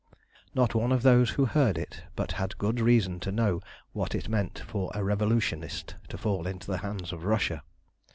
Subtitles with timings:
[0.55, 3.61] Not one of those who heard it but had good reason to know
[3.93, 7.61] what it meant for a revolutionist to fall into the hands of Russia.